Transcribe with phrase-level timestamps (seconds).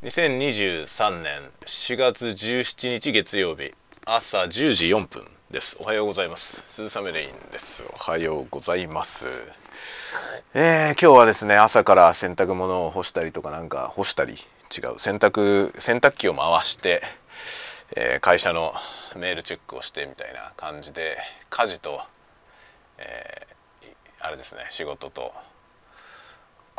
[0.00, 3.74] 2023年4月17日月曜日
[4.06, 5.76] 朝10時4分です。
[5.80, 6.64] おはようございます。
[6.68, 7.82] 鈴雨レインです。
[7.92, 9.26] おはようございます。
[10.54, 17.02] えー、今日はですね朝から洗濯物を干したりとかなんか干したり違う洗濯洗濯機を回して、
[17.96, 18.74] えー、会社の
[19.16, 21.16] メールチェックをしてみたいな感じで
[21.50, 22.02] 家事と、
[22.98, 25.32] えー、あれですね仕事と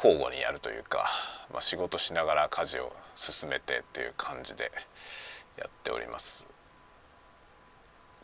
[0.01, 1.05] 交互にやるというか、
[1.51, 4.71] まあ、仕事しながら家事を進めてっていう感じで
[5.57, 6.47] やっております。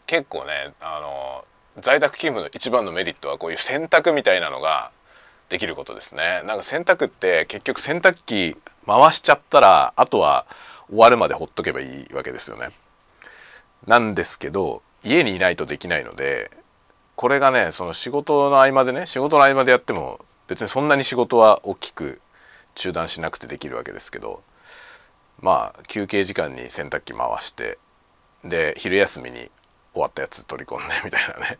[0.07, 1.45] 結構ねあの
[1.81, 4.91] 在宅勤務の一番のメリットはこういう洗濯みたいなのが
[5.49, 6.41] できることですね。
[6.45, 8.55] なんか洗濯って結局洗濯機
[8.87, 10.45] 回しちゃったらあとは
[10.87, 12.69] 終わるまでほっとけばいいわけですよね。
[13.85, 16.49] なんですけど家にいないとできないので
[17.15, 22.21] これがねその仕事の合間でね仕事の合間でやっても別にそんなに仕事は大きく
[22.75, 24.43] 中断しなくてできるわけですけど
[25.41, 27.77] まあ休憩時間に洗濯機回して
[28.43, 29.49] で昼休みに
[29.93, 31.57] 終わったやつ取り込んでみたいなね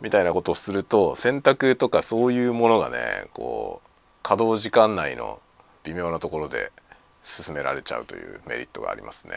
[0.00, 2.98] みたいなことをすると洗濯とかそういうものがね
[3.32, 3.88] こう
[4.22, 5.40] 稼働時間内の
[5.84, 6.72] 微妙なところで
[7.22, 9.34] 進められちゃうというメリットがありますね。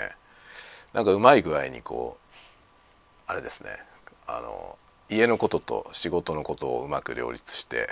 [0.93, 2.23] なんかうまい具合にこう
[3.27, 3.71] あれですね
[4.27, 4.77] あの
[5.09, 7.89] 家のことと仕事のことをうまく両立して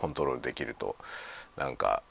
[0.00, 0.96] コントロールできると
[1.56, 2.02] なんか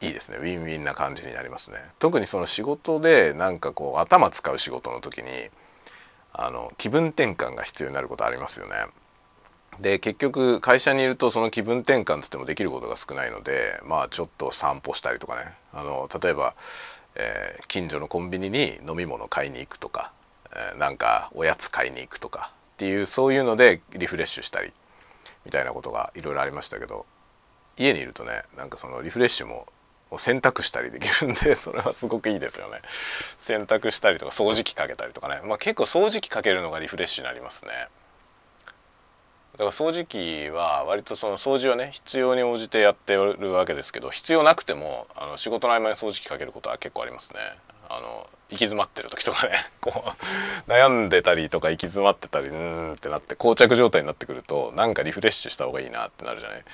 [0.00, 0.38] いいですね。
[0.38, 1.76] ウィンウィンな感じになりますね。
[1.98, 5.28] 特にその仕事でなんかこう頭使う仕事の時に
[6.32, 8.74] あの気分転換が必要になることありますよね。
[9.78, 15.52] で結局会社にいるとその気分転換つってもできることが少ないのでまあちょっと散歩したりとかね。
[15.72, 16.54] あの例えば、
[17.16, 20.12] えー、近所のコンビニに飲み物買いに行くとか、
[20.52, 24.72] えー、なんかおやつ買いに行くとかっていうそういうのでリフレッシュしたり
[25.44, 27.06] みたいなことがいろいろありましたけど
[27.80, 29.66] 家にいるとねなんかそのリフレッシュも
[30.18, 32.80] 洗濯したりできるんで それはすごくいいですよね。
[33.38, 35.40] 洗濯したりとか掃除機かけたりとかね。
[35.44, 37.70] まあ結構掃除機かけるのがリフレッシュになりますね。
[39.52, 47.40] だから掃除機は割とその掃除はね必要に応じてやってるわけですけど必要なくてもあの仕事の合間に掃除機かけることは結構ありますね。
[47.90, 49.52] あの行き詰まってる時とかね。
[49.80, 56.64] こう悩んでたりとか行き詰まってたりうんってなって膠着状態になってくるとなんかリフレッシュした方がいいなってなるじゃない。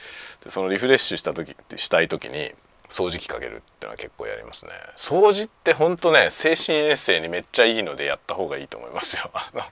[0.45, 2.55] でそのリフレッシュした時ってしたい時に
[2.89, 4.73] 掃除機かけるってのは結構やりますね。
[4.97, 9.31] 掃除ってほんとね精神衛生にめっちゃいいのでやった方がいいと思いますよ。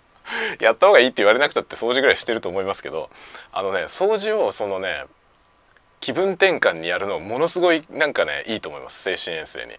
[0.61, 3.11] やった方がいいって言われなくたって掃除ぐらいしてると思いますけど
[3.53, 5.05] あのね掃除をそのね
[6.00, 9.03] 気分転換にやるのものすごいなんかねいいと思います。
[9.03, 9.78] 精神衛生に。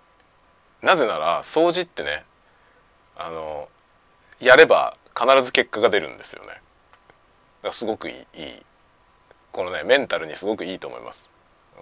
[0.81, 2.23] なぜなら掃除ってね
[3.17, 3.69] あの
[4.39, 6.47] やれば必ず結果が出るんですよね。
[6.49, 6.61] だか
[7.63, 8.17] らすごくいい
[9.51, 11.31] このねメンタルにすごくいいと思います。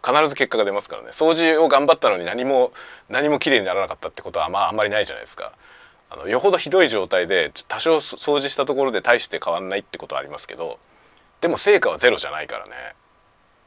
[0.06, 1.10] 必ず結果が出ますからね。
[1.10, 2.72] 掃除を頑張ったのに何も
[3.10, 5.54] 何もきれいにならなかったってことはまああんまりないじゃないですか。
[6.10, 10.78] あのよほどひどい状態で多少掃除したところで大して変わんないってことはありますけど
[11.42, 12.72] でも成果はゼロじゃないからね。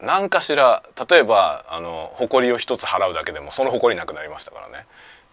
[0.00, 4.86] 何かしら例えばあの埃を一つ払うだけでもその埃なくなりましたからね。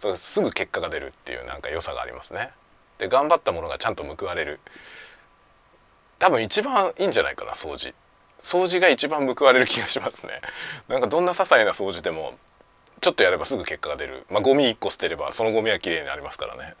[0.04, 2.50] それすぐ結果が出るっていうなんか良さがありますね。
[2.98, 4.60] で頑張ったものがちゃんと報われる。
[6.18, 7.94] 多分一番いいんじゃないかな掃除。
[8.38, 10.42] 掃除が一番報われる気がしますね。
[10.88, 12.34] なんかどんな些細な掃除でも
[13.00, 14.26] ちょっとやればすぐ結果が出る。
[14.30, 16.74] まあゴミ1個捨てればそのゴミはきれいになりますからね。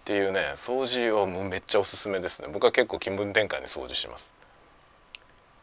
[0.00, 2.48] っていうね掃除はもうめっちゃおすすめですね。
[2.50, 4.32] 僕は結構気分転換に掃除します。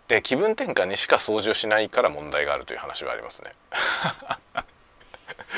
[0.07, 3.53] で気分転換にしか掃除をしないから問題があるという話はありますね。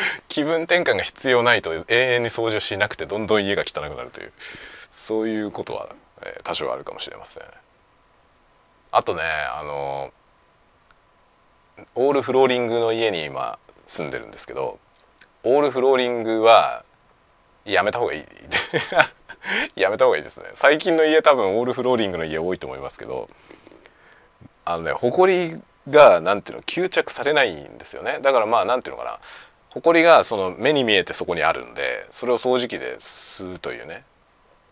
[0.28, 4.34] 気分転換が必要ないと永遠に掃除をしなくてどんどん家が汚くなるという
[4.90, 5.90] そういうことは、
[6.24, 7.44] えー、多少あるかもしれません。
[8.92, 10.12] あとねあの
[11.96, 14.80] オールフローリングの家に今住んでるんですけど
[15.44, 16.84] オールフローリングは
[17.66, 18.26] やめた方がいい。
[19.76, 20.46] やめた方がいいですね。
[20.54, 23.30] 最近の家多分オールフローリングの家多いと思いますけど
[24.66, 25.60] あのね埃
[25.90, 28.20] が何ていうの吸着されないんですよね。
[28.22, 29.20] だからまあ何ていうのかな。
[29.74, 34.04] 埃がその目に見えてそこにあるんでそれを掃除機で吸うというね、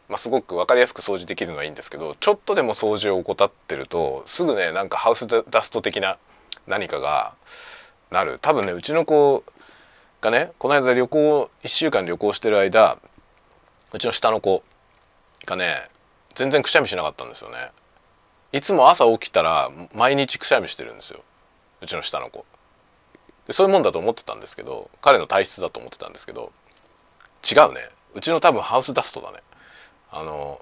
[0.09, 6.17] まあ、すごく分かりやすく掃除できるのはいいんですけどちょっとでも掃除を怠ってるとすぐねなんかハウスダスト的な
[6.67, 7.33] 何かが
[8.11, 8.39] なる。
[8.41, 9.43] 多分ねうちの子
[10.21, 12.97] がねこの間旅行1週間旅行してる間
[13.93, 14.63] うちの下の子
[15.45, 15.75] がね
[16.35, 17.71] 全然くしゃみしなかったんですよね。
[18.51, 21.21] いつも朝起きたら毎日くしゃみしてるんですよ。
[21.81, 22.45] うちの下の子。
[23.49, 26.51] でそういうもんだと思ってたんですけど彼の体質だと思ってたんですけど
[27.43, 27.79] 違うね。
[28.13, 29.39] うちの多分ハウスダストだね。
[30.11, 30.61] あの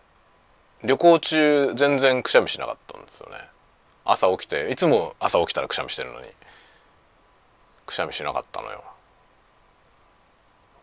[0.85, 3.35] 旅行中全然くしゃみしなかったんですよね。
[4.05, 6.27] 朝起きていつも朝起きたらくしゃみしてるのに
[7.85, 8.81] くしゃみしなかったのよ。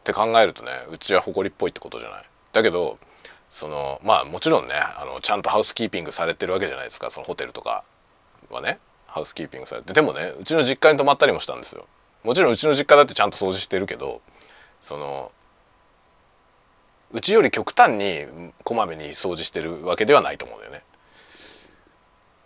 [0.00, 2.24] って考えるとねうちは埃っぽいってことじゃない。
[2.52, 2.98] だけど
[3.48, 7.82] そのまあもちろんねあのちゃんとハウスキーピングされてるわけじゃないですかそのホテルとか
[8.50, 8.78] はね。
[9.14, 11.86] ハウスキーピングされてでもねうちの実家に泊まったりもしたんですよ
[12.24, 14.20] もちろんうちの実家だってちゃんと掃除してるけど
[14.80, 15.30] その
[17.12, 18.26] うちより極端に
[18.64, 20.82] こまめに掃除してるわけではないと思うんだよね。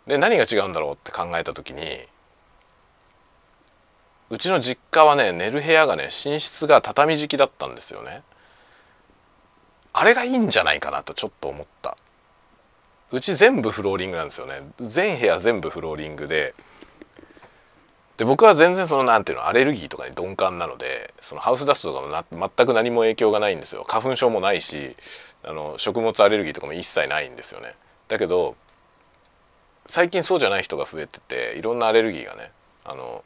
[0.06, 1.80] で何が違うんだろうって考えた時に
[4.28, 8.22] うちの実家はね寝る部屋がね寝室が畳敷きだったんですよね。
[9.94, 11.96] あれがいいんじゃないかなとちょっと思った
[13.10, 14.60] うち全部フローリングなんですよね。
[14.78, 16.54] 全部屋全部フローリングで。
[18.18, 23.84] で僕は全然その何ていうのアレルギーとかに鈍感なのでそのハウスダストとかも全く何も影響がないんですよ。
[23.88, 24.96] 花粉症もないし
[25.44, 27.74] あの食物アレルギーとかも一切ないんですよね。
[28.08, 28.56] だけど
[29.86, 32.50] 最近そうじゃない人が増えてていろんなアレルギーがね
[32.84, 33.24] あの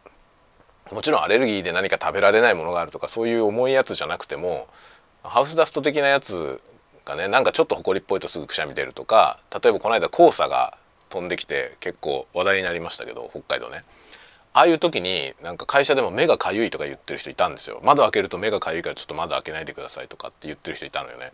[0.93, 4.69] もちろんアレルギーで何か食べられないものがあるとかそういう重いやつじゃなくても
[5.23, 6.61] ハウスダスト的なやつ
[7.05, 10.77] がねなんかちょっと埃っぽいとすぐくしゃみ出るとか例えばこの間黄砂が
[11.09, 13.83] 飛んできて結構話題になりましたけど北海道ね。
[14.55, 17.81] ああいう時になんか会社でも目がかゆいとか言ってる人いたんですよ。
[17.83, 21.33] 窓開けると目がかゆいからちょっと窓開けないでくださいとかって言ってる人いたのよね。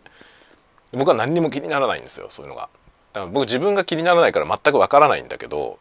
[0.93, 2.69] 僕は何にも気にならないんですよそういうのが。
[3.13, 5.79] だから僕自分が気にならないから全くわからないんだけど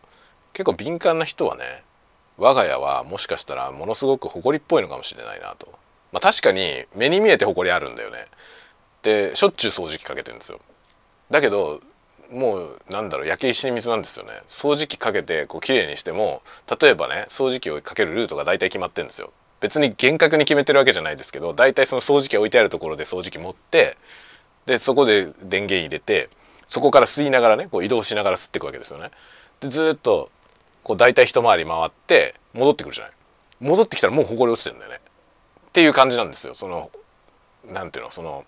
[0.52, 1.84] 結構敏感な人はね
[2.38, 5.68] 我が家はもしかしたらものすごく埃っぽいのかもしれないなと。
[6.12, 8.26] まあ確かに目に見えて埃あるんだよね。
[9.08, 10.60] でしょっちゅう掃除機かけてるんですよ。
[11.30, 11.80] だけど
[12.30, 14.32] もうなんだろう焼け石に水なんですよね。
[14.46, 16.42] 掃除機かけてこう綺麗にしても
[16.80, 19.32] 例えばね掃除機をかけるルートが大体決まってるんですよ。
[19.60, 23.96] 別に厳格に決めてるわけじゃないですけど大体その掃除機置いてあるところで掃除機持って
[24.66, 26.28] でそこで電源入れて
[26.66, 29.10] そこから吸いながらねこう移動しながら吸っていくわけですよね。
[29.60, 30.30] でずっと
[30.84, 33.12] こう大体一回り回って戻ってくるじゃない。
[33.60, 35.00] 戻ってきたらもう埃落ちてるんだよね。
[35.68, 36.54] っていう感じなんですよ。
[36.54, 36.90] その
[37.66, 38.44] なんていうのその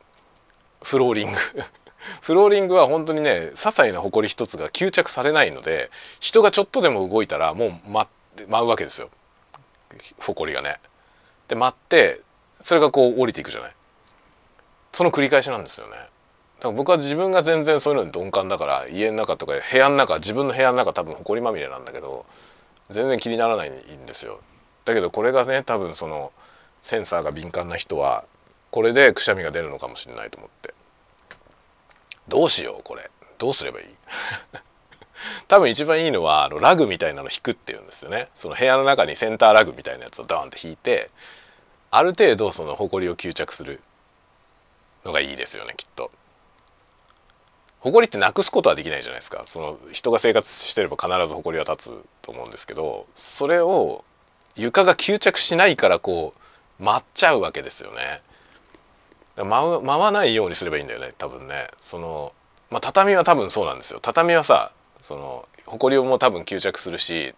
[0.83, 1.39] フローリング
[2.23, 8.07] フローリングは本当にね些細な埃一つが吸着されないので人がちょっとでも動いたらもう舞
[8.49, 9.11] 舞うわけですよ
[10.19, 10.79] 埃がね。
[11.49, 12.21] で舞って
[12.61, 13.75] それがこう降りていくじゃない
[14.93, 15.93] その繰り返しなんですよね。
[15.93, 16.09] だか
[16.69, 22.27] ら僕は自分が全然そういうのに鈍感だから家の中とか部屋の中自分の部屋の中多分埃まみれなんだけど
[22.91, 24.41] 全然気にならないんですよ。
[24.85, 26.33] だけどこれがね多分その
[26.83, 28.25] センサーが敏感な人は
[28.71, 30.75] これでくしゃみが出るのかもしれないと思って。
[32.29, 33.11] どうしようこれ。
[33.39, 33.87] どうすればいい？
[35.49, 38.29] 多分一番いいのはあのラグみたいなの引くっていうんですよね。
[38.35, 41.11] その部屋の中にセンターラグみたいなやつをドーンって引いて
[41.91, 43.81] ある程度その埃を吸着する
[45.05, 46.11] のがいいですよねきっと。
[47.81, 49.43] 埃ってなくすことはできないじゃないですか。
[49.47, 54.05] その人が生活してれば必ず埃は立つと思うんですけどそれを
[54.55, 56.35] 床が吸着しないからこ
[56.79, 58.23] う舞っちゃうわけですよね。
[59.45, 61.69] 舞舞わないようにすればいいんだよね多分ね。
[61.79, 62.33] その、
[62.71, 64.01] まあ、畳は多分そうなんですよ。
[64.03, 67.35] 畳はさその埃も多分吸着するし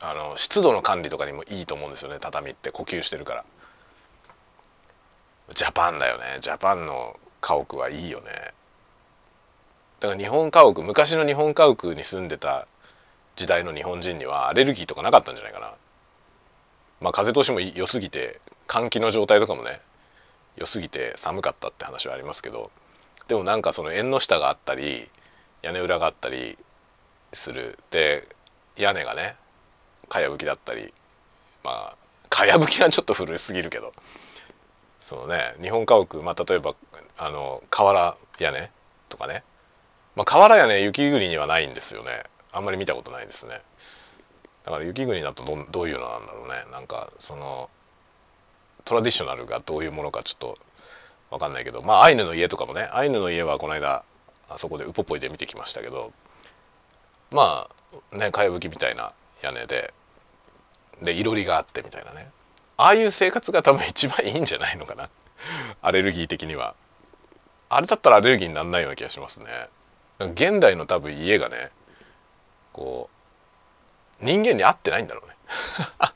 [0.00, 2.70] あの湿度の管理とかにもいいと思うんですよね畳って。
[2.70, 3.44] 呼吸してるから。
[5.54, 6.38] ジャパンだよね。
[6.40, 8.26] ジャパンの家屋はいいよね。
[10.00, 12.66] だから日本家屋昔の日本家屋に住んでた
[13.36, 15.74] 時代の日本人にはアレルギーとかなかったんじゃないかな。
[17.00, 19.80] まあ風通しも良すぎて換気の状態とかもね
[20.56, 22.70] 良すぎて寒かったって話はありますけど
[23.28, 25.08] でもなんかその縁の下があったり
[25.62, 26.56] 屋根裏があったり
[27.32, 27.78] する。
[27.90, 28.26] で
[28.76, 29.36] 屋根がね
[30.08, 30.92] かやぶきだったり
[31.64, 31.96] まあ
[32.28, 33.92] かやぶきはちょっと古すぎるけど
[34.98, 36.74] そのね日本家屋、まあ、例えば
[37.16, 38.70] あの瓦屋根
[39.08, 39.42] とかね、
[40.14, 42.24] まあ、瓦屋根雪国にはないんですよね。
[42.52, 43.60] あんまり見たことないですね。
[44.64, 46.54] だから雪国だとどどういうのなんだろうね。
[46.72, 47.70] なんかその
[48.86, 50.58] トラディショナルがどういうものかちょっと
[51.30, 51.82] 分かんないけど。
[51.82, 52.88] まあアイヌの家とかもね。
[52.92, 54.04] アイヌの家はこの間
[54.48, 56.12] あそこでウポポイで見てきましたけど。
[57.32, 57.68] ま
[58.12, 59.12] あねかやぶきみたいな
[59.42, 59.92] 屋根で。
[61.02, 62.30] でいろりがあってみたいなね。
[62.76, 65.10] ああいう生活が多分一番いいんじゃないのかな。
[65.82, 66.74] アレルギー的には。
[67.68, 69.46] あれだったらアレルギーにならないような気がしますね。
[70.20, 71.70] 現代の多分家がね
[72.72, 73.10] こ
[74.22, 75.36] う人間に合ってないんだろうね。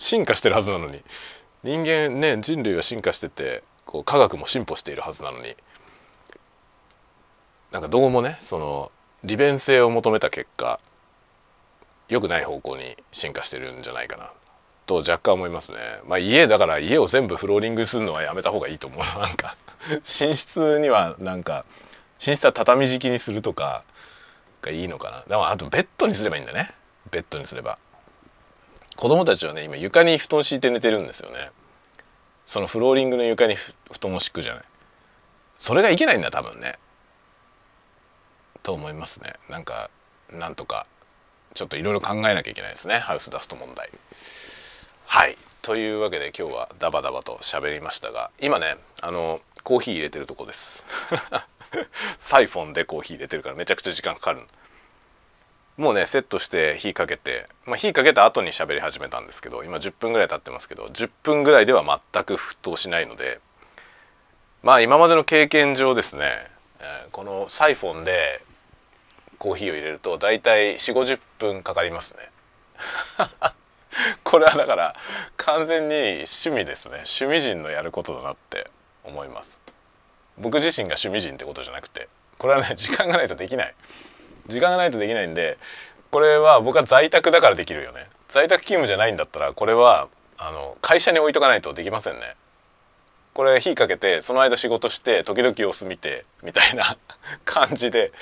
[0.00, 1.02] 進化してるはずなのに
[1.62, 5.54] 人間ね人類は進化しててこう科学も進歩しているはずなのに
[7.70, 8.90] なんかどうもねその
[9.22, 10.80] 利便性を求めた結果
[12.08, 14.32] 良くない方向に進化してるんじゃないかな
[14.86, 15.78] と若干思いますね。
[16.08, 19.56] まあ家だから家を全部フローリングするのはやめた方がいいと思うな んか
[19.88, 21.64] 寝室にはなんか
[22.26, 23.84] 寝室は畳敷きにするとか
[24.62, 25.16] がいいのかな。
[25.18, 26.70] だからあとベッドにすればいいんだね。
[27.10, 27.78] ベッドにすれば。
[29.00, 31.50] 子供たちはね今床に布団敷いて寝てるんですよね。
[32.44, 34.64] そのフローリングの床に布団を敷くじゃない。
[35.56, 36.74] それがいけないんだ多分ね。
[38.62, 39.32] と思いますね。
[39.48, 39.88] なんか
[40.30, 40.86] なんとか
[41.54, 42.98] ちょっといろいろ考えなきゃいけないですね。
[42.98, 43.88] ハウスダスト問題。
[45.06, 45.38] はい。
[45.62, 50.84] というわけで今日はダバダバと喋りましたが今ねあのコーヒー入れてるとこです。
[52.18, 54.42] サイフォンでコーヒー入れてるからめちゃくちゃ時間かかる
[55.80, 61.82] もうねセットして火かけて、まあ、火かけた後に喋り始めたんですけど今10分ぐらい経ってますけど10分ぐらいでは
[62.12, 63.40] 全く沸騰しないので
[64.62, 66.44] まあ今までの経験上ですね、
[67.12, 68.42] このサイフォンで
[69.38, 72.28] コーヒーを入れると大体4 5 0分かかりますね。
[74.22, 74.94] これはだから
[75.38, 77.04] 完全に趣味ですね。
[77.10, 78.70] 趣味人のやることだなって
[79.02, 79.62] 思います。
[80.36, 83.74] 僕自身が趣味人ってことじゃなくてこれはね時間がないとできない。
[84.50, 85.58] 時間がないとできないんで
[86.10, 88.08] これは僕は在宅だからできるよね。
[88.28, 92.34] 在宅勤務じゃないんだったらこれはあの会社に置いとかないとできませんね。
[93.32, 96.96] これ火かけてその間仕事して時々様子見てみたいな
[97.44, 98.12] 感じで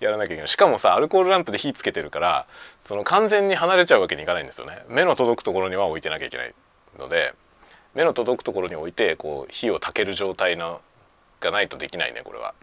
[0.00, 0.48] やらなきゃいけない。
[0.48, 2.46] しかもさアルコールランプで火つけてるから
[2.82, 4.84] その完全に離れちゃうわけにいかないんですよね。
[4.88, 6.54] 目の届くところには置いてなきゃいけない
[6.98, 7.32] ので
[7.94, 10.82] 目の届くところに置いてこう火を焚ける状態の
[11.40, 12.54] がないとできないねこれは。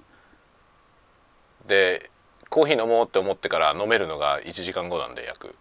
[1.65, 2.09] で
[2.49, 5.55] コーヒー飲もうって思ってから飲めるのが1時間後なんで約。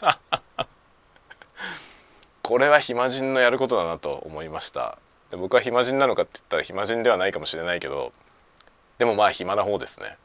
[2.42, 4.98] これは暇人のやることだなと思いました。
[5.30, 8.12] で僕は暇人なのかって言ったら暇人ではないかもしれないけど
[8.98, 10.16] でもまあ暇な方ですね。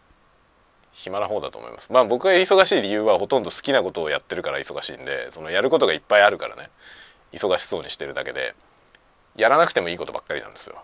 [0.92, 1.92] 暇な方だと思います。
[1.92, 6.70] まあ僕が忙しい理由はほとんど好きなことをやってるから忙しいんでそのやることがいっぱいあるからね。
[7.34, 8.56] 忙しそうにしてるだけで。
[9.36, 10.82] やらなくてもいいことばっかりなんですよ。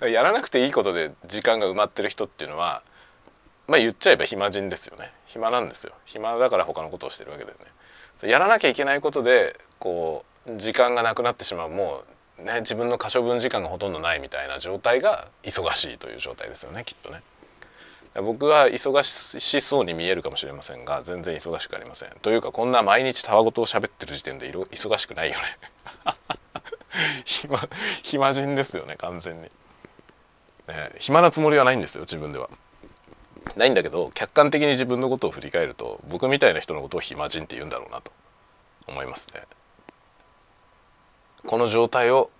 [0.06, 2.82] やらなくていいことで時間が埋まってる人っていうのは
[3.66, 5.12] まあ言っちゃえば暇人ですよね。
[5.26, 5.92] 暇なんですよ。
[6.04, 8.30] 暇だから他のことをしてるわけだよね。
[8.30, 11.70] やらなきゃいけないことでこう時間がなくなってしまう。
[11.70, 12.02] も
[12.38, 17.22] うね自分の可処分時間がほとんどないみたいな状態が忙しいという状態ですよねきっとね。
[18.14, 22.10] 僕は忙しそうに見えるかもしれませんが全然忙しくありません。
[22.20, 25.42] というかこんな毎日たわごとを喋ってる時点で忙しくないよね。
[27.24, 27.68] 暇
[28.02, 29.50] 暇人ですよね完全に、
[30.68, 32.50] ね、暇なつもりはないんですよ自分では。
[33.56, 38.12] ないんだけど客観的に自分のことを振り返ると僕みたいな人のことを暇人って言うんだろうなと
[38.86, 39.42] 思いますね。
[41.46, 42.30] この状態を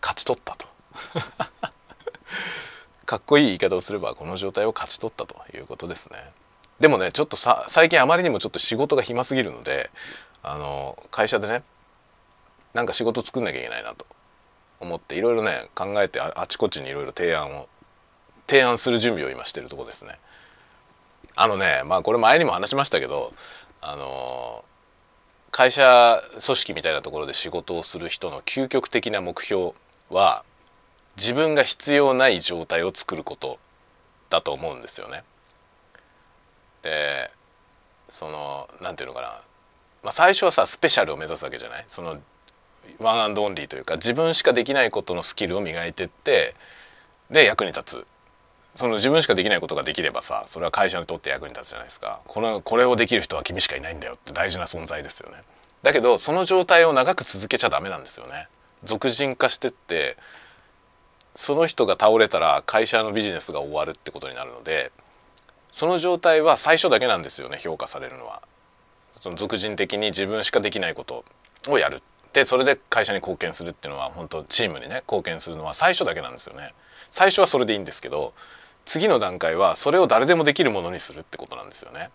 [0.00, 0.66] 勝ち取ったと。
[3.06, 6.32] かっこいい言い方をすればこの状態を勝ち取ったということですね。
[6.80, 9.90] でもねちょっとさ最近あまりにもちょっと仕事が暇すぎるので
[10.42, 11.62] あの会社でね
[12.74, 14.06] なんか仕事作んなきゃいけないなと
[14.80, 17.68] 思っていろいろね考えてあちこちにいろいろ提案を
[18.48, 20.18] 提案する準備を今してるとこですね。
[21.34, 23.32] あのねまあこれ前にも話しましたけど
[23.80, 24.64] あの
[25.50, 29.72] 会社組織みたいなところで仕事をする人の究極的な目標
[30.10, 30.44] は
[31.16, 33.58] 自分が必要ない状態を作ること
[34.30, 35.24] だと思うんですよね。
[36.82, 37.30] で
[38.08, 39.28] その何て言うのかな、
[40.02, 41.84] まあ、最初はさスペシャルを目指すわけじゃない？
[41.86, 42.18] その
[42.98, 46.54] ワンアンドオンリーというか自分しかできないことのスキルを磨いてって
[47.30, 48.06] で役に立つ。
[48.74, 52.20] その自分しかできないことができればさそれは会社にとって役に立つじゃないですか。
[52.26, 55.38] このこれをできる人は君しかいないんだよって大事な存在ですよね。
[55.82, 58.48] だけどその状態を長く続けちゃダメなんですよね。
[58.84, 60.16] 俗人化してって
[61.34, 64.90] その人が倒れたら会社のビジネスが終わるってことになるので
[65.70, 68.42] その状態は最初だけなんですよね評価されるのは。
[69.12, 71.24] その俗人的に自分しかできないこと
[71.68, 72.02] をやる
[72.32, 76.72] でそれで会社に貢献するっていうのは本当チームにね貢献するのは最初だけなんですよね。
[77.10, 78.32] 最初はそれでいいんですけど
[78.84, 82.10] 次の段階はそれを誰でもできるものにするってことなんですよね。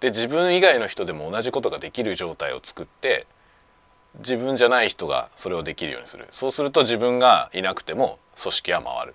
[0.00, 3.26] で自分以外の人でも同じことができる状態を作って
[4.18, 9.14] 自分じゃない人がそれをできるようにするそうすると自分がいなくても組織は回る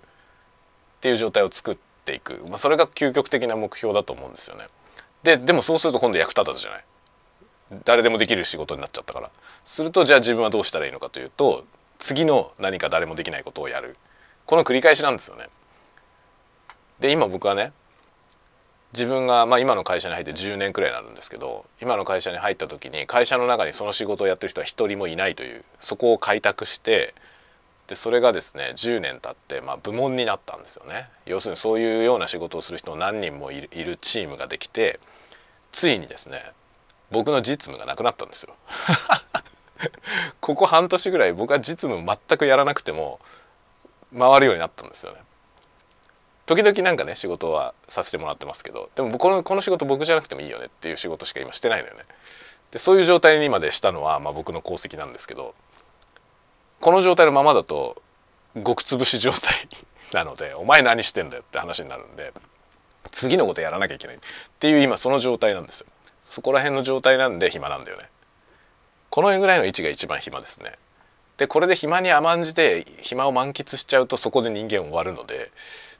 [1.00, 4.66] ていう状態を作っていく、まあ、それが究極的な目標だと思うんですよね。
[5.22, 6.84] ででもそうすると今度役立たずじゃない
[7.84, 9.30] 誰でもできる仕事になっちゃったから
[9.64, 11.64] するとじゃあ自分はどうしたらいいのかというと
[11.98, 13.96] 次の何か誰もできないことをやる
[14.44, 15.48] この繰り返しなんですよね。
[17.00, 17.72] で今僕はね
[18.92, 27.14] 自分が、まあ、今の会社に入って10年くらいになるんですけど今の会社に入った時に会社の中にその仕事をやってる人は一人もいないというそこを開拓して
[27.88, 31.08] でそれがですね10年経って、まあ、部門になったんですよね。
[31.24, 34.98] 要するにそういうような仕事をする人何人もいるチームができて
[35.70, 36.42] ついにですね
[37.12, 38.54] 僕の実務がなくなったんですよ。
[40.40, 43.20] ここ半年ぐらい僕は実務全くやらなくても
[44.18, 45.20] 回るようになったんですよね。
[46.46, 52.04] 時々なんかね仕事はさせてもらってますけどでもこのこの仕事僕じゃなくてもいいよねっていう仕事しか今してないのよね。
[52.70, 55.54] でそういう状態にまでしたのは、まあ、僕の功績なんですけど
[56.80, 58.02] この状態のままだと
[58.54, 59.54] 極潰し状態
[60.12, 62.32] なのでお前何してんだよって話になるんで
[63.10, 64.18] 次のことやらなきゃいけないっ
[64.58, 65.86] ていう今その状態なんですよ。
[66.20, 68.08] そこら辺の状態なんで暇なんだよね。
[69.10, 70.72] このぐらいの位置が一番暇ですね。
[71.36, 75.50] でこれで暇に甘んじて暇を満喫しちゃうとそこで人間終わるので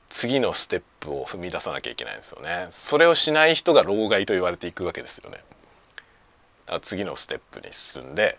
[0.09, 2.67] 次のステップを踏み出さなきゃいけないんですよね。
[2.71, 5.37] それをしない人が老害と言われていくわけですよね。
[5.37, 8.39] だから次のステップに進んで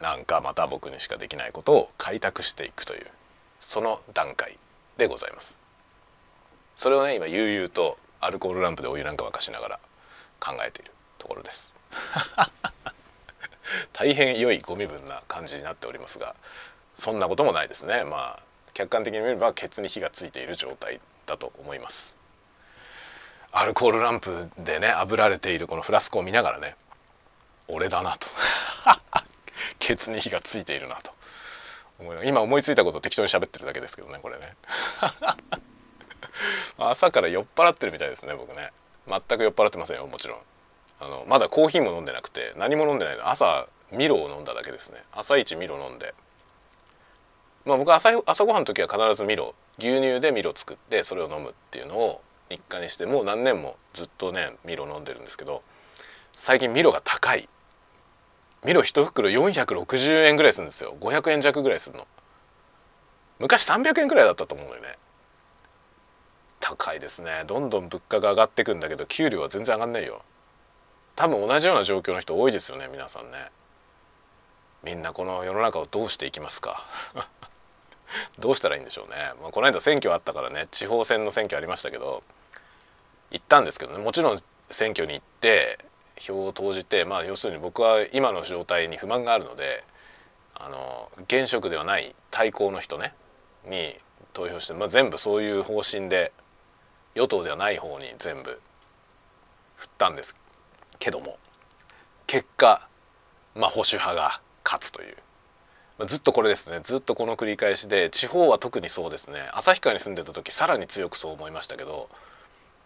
[0.00, 3.06] なんかまた僕にしかできないことを開拓していくという
[3.58, 4.56] その段階
[4.96, 5.56] でございます。
[6.76, 9.80] それをね今悠々とアルコールランプでお湯なんか沸かしながら
[10.38, 11.74] 考えているところです。
[13.92, 16.34] 大変良いご身分な感じになっておりますが
[16.94, 18.04] そんなこともないですね。
[18.04, 18.42] まあ
[18.80, 22.16] 客観的に見ればケツに火がついている状態だと思います。
[23.52, 26.76] アルコールランプでね炙られているこのフラスコを見ながらね
[27.68, 28.26] 俺だなと。
[29.78, 31.12] ケツに火がついているなと。
[32.24, 34.56] 今思いついたことを適当に喋ってるだけですけどねこれね。
[36.78, 38.70] 朝から酔っ払ってるみたいですね僕ね。
[39.06, 40.38] 全く酔っ払ってませんよもちろん。
[41.00, 43.28] あのまだコーヒーも飲んでなくて何も飲んでないの。
[43.28, 45.02] 朝ミロを飲んだだけですね。
[45.12, 46.14] 朝一ミロ飲んで。
[47.70, 55.62] まあ僕朝朝ごはんの時は必ずミロ牛乳でミロ作ってそれを飲むっていうのを日課にしてもう何年もずっとねミロ飲んでるんですけど
[56.32, 57.48] 最近ミロが高い。
[58.64, 60.96] ミロ1袋460円ぐらいするんですよ。
[61.00, 62.06] 500円弱ぐらいするの。
[63.38, 64.96] 昔300円ぐらいだったと思うのよね。
[66.58, 67.44] 高いですね。
[67.46, 70.22] どんどん物価が上がってくんだけど給料は全然上がんないよ。
[71.14, 73.50] 多分同じような状況の人多いですよね皆さんね。
[74.82, 76.86] みんなこの世の中をどうしていきますか。
[78.38, 82.22] どうしたらいいんでしょうね、まあ、この間選挙あったからね地方選の選挙ありましたけど
[83.30, 84.02] 行ったんですけどね。
[84.02, 84.38] もちろん
[84.70, 85.78] 選挙に行って
[86.18, 89.84] 票を投じてまあ要するに僕は今の状態に不満があるので
[90.54, 93.14] あの現職ではない対抗の人ね
[93.66, 93.96] に
[94.32, 96.32] 投票して、まあ、全部そういう方針で
[97.14, 98.60] 与党ではない方に全部
[99.76, 100.34] 振ったんです
[100.98, 101.38] けども
[102.26, 102.86] 結果
[103.54, 105.16] まあ保守派が勝つという。
[106.06, 106.80] ずっとこれですね。
[106.82, 109.48] ずっとこの繰り返しで地方は特にそうですね。
[109.52, 112.08] 旭川に住んでた時さらに強くそう思いましたけど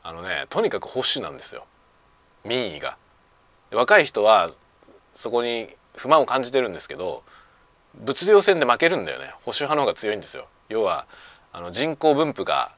[0.03, 1.66] あのねとにかく保守なんですよ。
[2.44, 2.96] 民意が。
[3.72, 4.50] 若い人は
[5.14, 7.22] そこに不満を感じてるんですけど
[7.94, 9.27] 物量戦で負けるんだよね。
[9.44, 10.46] 保守派の方が強いんですよ。
[10.68, 11.07] 要は
[11.53, 12.72] あの人口分布が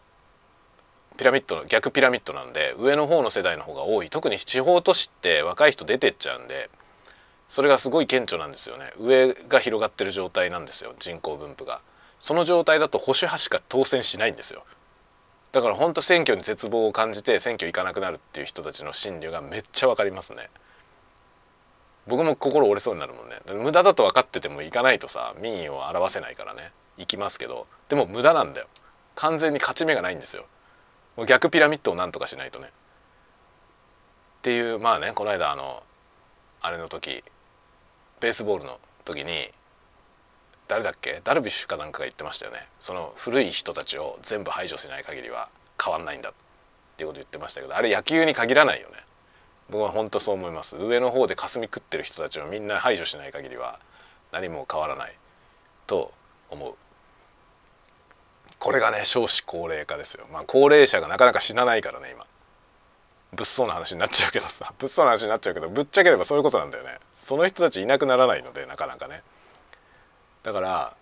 [1.17, 4.11] ピラミッドの逆ピラミッドなんで上の方の世代の方が多い。
[4.11, 6.69] 特に地方都市って若い人出てっちゃうんで
[7.49, 8.93] それがすごい顕著なんですよね。
[8.99, 11.81] 上が広がってる状態なんですよ人口分布が。
[12.19, 14.65] その状態だと保守派しか当選しないんですよ。
[15.53, 20.51] だから本当選挙に絶望を感じて選挙行かなくなるっていう人たちの心理がめっちゃわかりますね。
[22.07, 23.37] 僕も心折れそうになるもんね。
[23.63, 26.73] 無駄だと分かってても行かないとさ民意を表せないからね。
[26.99, 27.67] 行きますけど。
[27.89, 28.67] でも無駄なんだよ。
[29.15, 30.47] 完全に勝ち目がないんですよ。
[31.17, 32.67] もう逆ピラミッドをなんとかしないとね。
[32.67, 32.71] っ
[34.43, 35.83] ていうまあねこの間あの
[36.61, 37.25] あれの時
[38.21, 39.51] ベースボールの時に
[40.69, 41.21] 誰だっけ？
[41.23, 42.67] ダルビッシュかなんかが言ってましたよね。
[42.79, 45.49] その古い人たちを全部排除しない限りは
[45.83, 46.33] 変わんないんだっ
[46.97, 48.95] ていうこと言ってましたけどあれ野球に限らないよね。
[49.69, 50.77] 僕は本当そう思います。
[50.77, 53.79] 上の方で霞食ってる人たちをみんな排除しない限りは
[54.33, 55.15] 何も変わらない
[55.87, 56.13] と
[56.51, 56.75] 思う。
[58.59, 60.27] これがね少子高齢化ですよ。
[60.33, 62.27] まあ高齢者がなかなか死なないからね今。
[63.37, 64.73] 物騒な話になっちゃうけどさ。
[64.79, 66.99] 物騒な話になっちゃうけどぶっちゃければそういうことなんだよね。
[67.15, 69.23] その人たちいなくならないのでなかなかね。
[70.43, 70.97] だから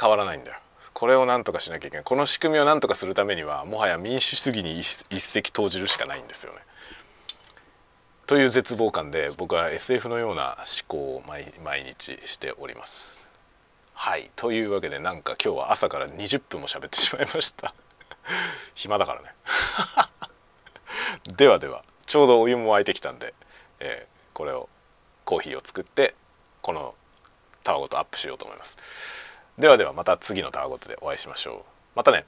[0.00, 0.58] 変わらないんだよ。
[0.92, 2.04] これを何とかしなきゃいけない。
[2.04, 6.58] この仕組みを何とかするためにはもはや民主主義に一石投じるしかないんですよね。
[8.26, 13.28] という絶望感で僕は SF のような思考を毎日しております。
[13.92, 14.30] はい。
[14.36, 17.74] というわけでなんか今日は朝から20分も喋ってしまいました。
[18.74, 19.34] 暇だからね。
[21.36, 23.34] ではではちょうどお湯も沸いてきたんで、
[23.80, 24.68] えー、これを
[25.24, 26.14] コーヒーを作って
[26.62, 26.94] この
[27.62, 28.76] タワごとアップしようと思います。
[29.58, 31.62] ではではまた次のタワごとでお会いしましょう。
[31.94, 32.26] またね。